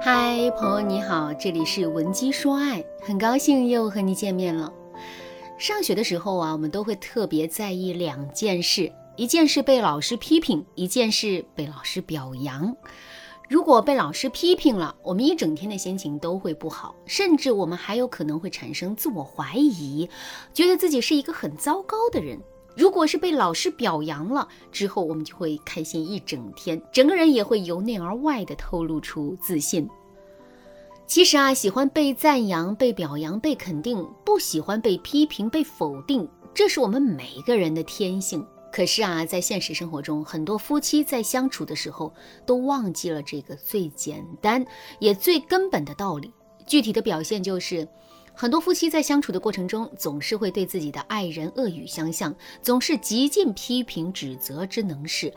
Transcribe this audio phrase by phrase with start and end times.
[0.00, 4.72] 嗨，朋友你好，这里是文姬说爱，很高兴又和你见面了。
[5.58, 12.76] 上学的时候啊，我们都会特别在意两件事，一件事被老师批评，一件事被老师表扬。
[13.48, 20.08] 如果被老师批评了，我们一整天的心情都会不好，甚至我们还有可能会产生自我怀疑，
[20.54, 22.40] 觉得自己是一个很糟糕的人。
[22.76, 29.88] 如果是被老师表扬了之后，我们就会开心一整天，整个人也会由内而外的透露出自信。
[31.06, 38.44] 其实啊，喜欢被赞扬、被表扬、被肯定，不喜欢被批评、被否定，这是我们每一个人的天性。
[38.72, 42.12] 可是啊，在现实生活中，很多夫妻在相处的时候
[42.44, 44.62] 都忘记了这个最简单
[44.98, 46.30] 也最根本的道理。
[46.66, 47.88] 具体的表现就是，
[48.36, 55.32] 很多夫妻在相处的过程中，总是会对自己的爱人恶语相向，总是极尽批评指责之能事，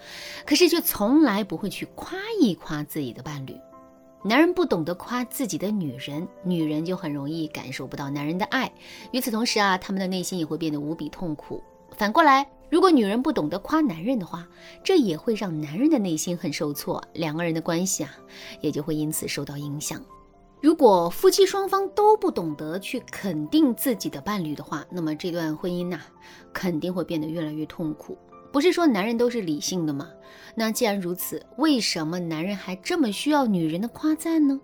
[0.46, 3.56] 可是却从来不会去夸一夸自己的伴侣。
[4.22, 8.70] 男人不懂得夸自己的女人，女人就很容易感受不到男人的爱。
[9.14, 11.64] 与此同时啊，他们的内心也会变得无比痛苦。
[11.96, 12.46] 反过来。
[12.70, 14.48] 如果女人不懂得夸男人的话，
[14.84, 18.16] 这也会让男人的内心很受挫，两个人的关系啊，
[18.62, 20.00] 也就会因此受到影响。
[20.62, 26.02] 如果夫妻双方都不懂得去肯定自己的伴侣的话，那么这段婚姻呐，
[26.52, 28.18] 肯定会变得越来越痛苦。
[28.52, 30.10] 不是说男人都是理性的吗？
[30.56, 34.60] 那既然如此，为什么男人还这么需要女人的夸赞呢？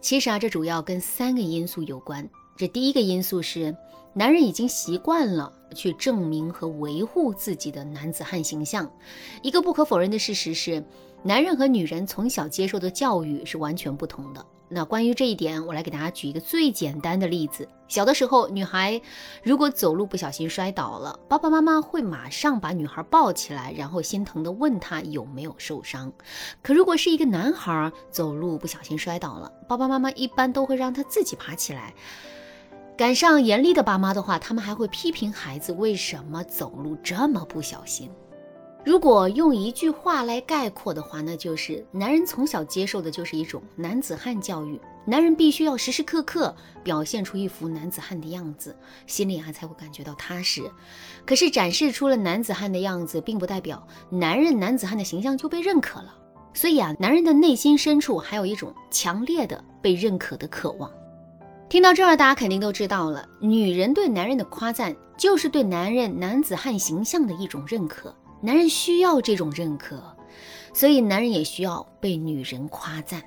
[0.00, 2.28] 其实啊，这主要跟三个因素有关。
[2.54, 3.74] 这第一个因素是，
[4.12, 8.92] 男人已经习惯了去证明和维护自己的男子汉形象。
[9.40, 10.84] 一个不可否认的事实是，
[11.26, 14.44] 男人和女人从小接受的教育是完全不同的。
[14.68, 19.00] 那关于这一点，我来给大家举一个最简单的例子：小的时候，女孩
[19.42, 26.12] 如果走路不小心摔倒了，爸爸妈妈会马上把女孩抱起来，然后心疼地问她有没有受伤。
[26.62, 31.94] 可如果是一个男孩走路不小心摔倒了，爸爸妈妈一般都会让他自己爬起来。
[32.98, 38.10] 赶上严厉的爸妈的话，他们还会批评孩子为什么走路这么不小心。
[38.84, 50.62] 如果用一句话来概括的话，那就是男人从小接受的就是一种男子汉教育，男人必须要时时刻刻表现出一副男子汉的样子，心里啊才会感觉到踏实。
[51.24, 56.14] 可是展示出了男子汉的样子，并不代表男人男子汉的形象就被认可了。
[56.52, 60.90] 所以啊，男人的内心深处还有一种强烈的被认可的渴望。
[61.70, 68.14] 听到这儿，大家肯定都知道了，女人对男人的夸赞，就是对男人男子汉形象的一种认可。
[68.44, 70.02] 男人需要这种认可，
[70.74, 73.24] 所以男人也需要被女人夸赞。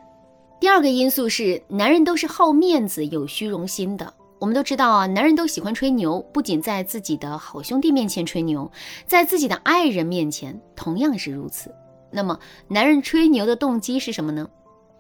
[0.60, 4.14] 第二个因素是，男人都是好面子、有虚荣心的。
[4.38, 8.72] 我们都知道啊，男人都喜欢吹牛，不仅在自己的好兄弟面前吹牛，
[9.08, 11.74] 在自己的爱人面前同样是如此。
[12.12, 14.48] 那么，男人吹牛的动机是什么呢？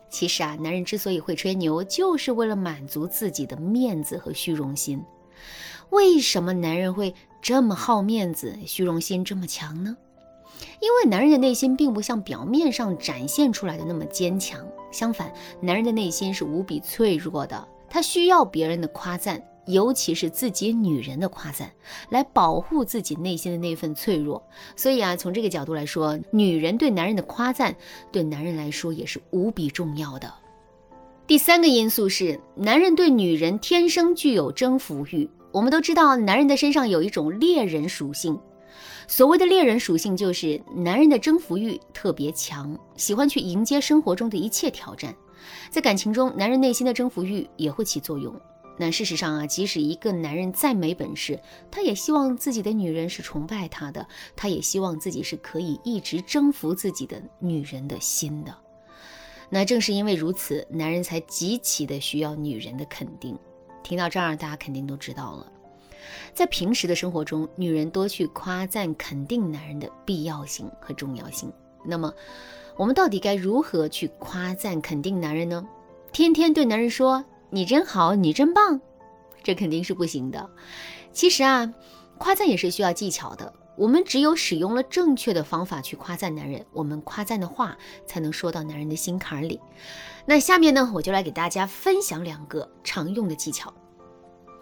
[0.09, 4.99] 其实啊，男人之所以会吹牛，就是为了满足自己的面子和虚荣心。
[5.91, 9.95] 为什么男人会这么好面子、虚荣心这么强呢？
[10.79, 15.31] 因为男人的内心并不像表面上展现出来的那么坚强，相反，
[15.61, 19.41] 男人的内心是无比脆弱的，他需要别人的夸赞。
[19.67, 21.69] 尤其是自己女人的夸赞，
[22.09, 24.41] 来保护自己内心的那份脆弱。
[24.77, 27.75] 所以啊，从这个角度来说，女人对男人的夸赞，
[28.09, 30.33] 对男人来说也是无比重要的。
[31.27, 35.29] 第三个因素是，男人对女人天生具有征服欲。
[35.51, 38.39] 我们都知道，男人的身上有一种猎人属性。
[39.07, 45.15] 所谓的猎人属性，就是男人的征服欲特别强，喜欢去迎接生活中的一切挑战。
[45.69, 48.33] 在感情中，男人内心的征服欲也会起作用。
[48.79, 51.39] 那事实上啊，即使一个男人再没本事，
[51.71, 58.55] 他也希望自己的女人是崇拜他的，他也希望自己是可以一直征服自己的女人的心的。
[59.49, 63.35] 那正是因为如此，男人才极其的需要女人的肯定。
[63.81, 65.51] 听到这儿，大家肯定都知道了，
[66.33, 71.51] 在平时的生活中，女人多去夸赞、肯定男人的必要性和重要性。
[71.85, 72.13] 那么，
[72.75, 75.67] 我们到底该如何去夸赞、肯定男人呢？
[76.11, 77.23] 天天对男人说。
[77.49, 78.81] 你真好，你真棒，
[79.41, 80.49] 这肯定是不行的。
[81.13, 81.73] 其实啊，
[82.17, 83.53] 夸赞也是需要技巧的。
[83.77, 89.61] 我们只有使用了正确的方法去夸赞男人，我们夸赞的话才能说到男人的心坎里。
[90.25, 93.73] 那下面呢，我就来给大家分享两个常用的技巧。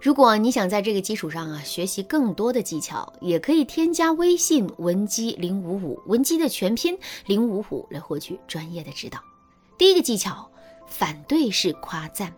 [0.05, 9.17] 如果你想在这个基础上啊学习更多的技巧，也可以添加微信文姬零五五，文姬的全拼零五五来获取专业的指导。
[9.79, 10.47] 第一个技巧，
[10.85, 12.31] 反对式夸赞。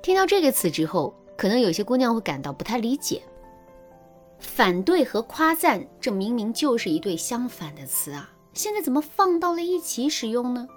[0.00, 3.20] 听到这个词之后，可能有些姑娘会感到不太理解。
[4.38, 10.68] 反对和夸赞，这明明就是一对相反的词啊，现在怎么放到了一起使用呢？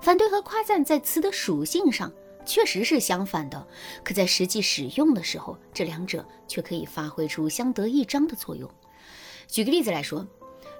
[0.00, 2.12] 反对和夸赞在词的属性上
[2.46, 3.66] 确实是相反的，
[4.04, 8.70] 可在实际使用的时候，这两者却可以发挥出相得益彰的作用。
[9.48, 10.26] 举个例子来说，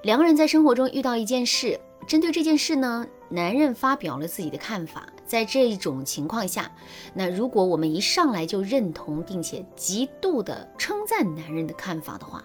[0.02, 5.08] 两个人在生活中遇到一件事，针对这件事呢，男人发表了自己的看法。
[5.26, 6.70] 在这种情况下，
[7.12, 12.44] 那如果我们一上来就认同并且极度的称赞男人的看法的话，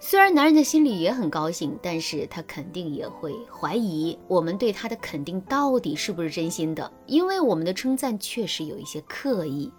[0.00, 9.72] 虽然男人的心里也很高兴，但是他肯定也会怀疑我们对他的肯定到底是不是真心的，因为我们的称赞确实有一些刻意。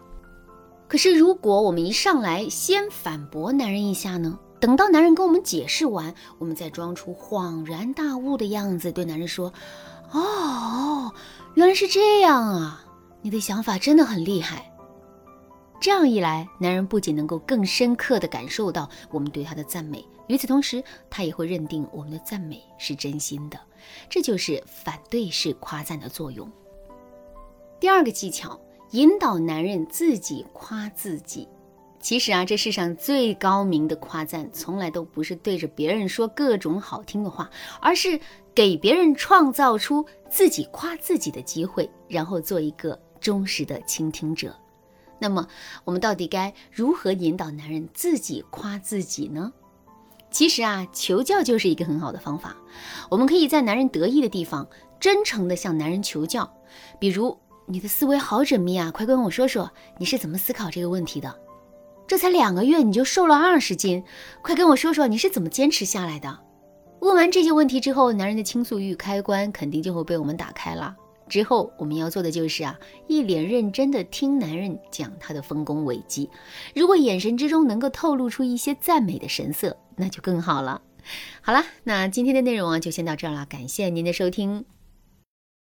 [0.88, 4.38] 可是如果我们一上来先反驳男人一下呢？
[4.60, 9.54] 等到男人跟我们解释完，我们再装出恍然大悟的样子，对男人说
[10.12, 11.14] ：“哦，
[11.54, 12.84] 原来是这样啊，
[13.22, 14.70] 你的想法真的很厉害。”
[15.80, 23.58] 这样一来，男人不仅能够更深刻地感受到我们对他的赞美，与此同时，他也会认定我们的赞美是真心的。
[24.10, 26.52] 这就是反对式夸赞的作用。
[27.80, 28.60] 第二个技巧，
[28.92, 31.48] 引导男人自己夸自己。
[32.02, 37.50] 其实啊，这世上最高明的夸赞，从来都不是对着别人说各种好听的话，
[37.80, 38.20] 而是
[38.54, 44.54] 给别人创造出自己夸自己的机会，然后做一个忠实的倾听者。
[45.20, 45.48] 那么，
[45.84, 49.52] 我们到底该如何引导男人自己夸自己呢？
[50.32, 52.56] 其实啊，求教就是一个很好的方法。
[53.10, 54.68] 我们可以在男人得意的地方，
[55.00, 56.52] 真诚地向男人求教。
[57.00, 61.36] 比如，你的思维好缜密啊，快跟我说说你是怎么思考这个问题的？
[62.08, 64.04] 这才两个月你就瘦了二十斤，
[64.42, 66.40] 快跟我说说你是怎么坚持下来的？
[67.02, 70.96] 问完这些问题之后，男人的倾诉欲开关肯定就会被我们打开了。
[71.30, 72.78] 之后我们要做的就是啊，
[73.08, 76.30] 一脸认真的听男人讲他的丰功伟绩。
[76.76, 80.82] 如果眼神之中能够透露出一些赞美的神色，那就更好了。
[81.42, 84.66] 好了，那今天的内容啊就先到这儿了，感谢您的收听。